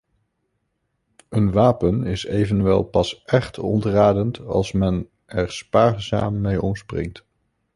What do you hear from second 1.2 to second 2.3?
Een wapen is